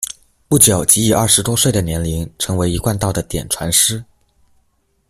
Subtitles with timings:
[0.47, 4.03] 不久即以二十多岁的年龄，成为一贯道的点传师。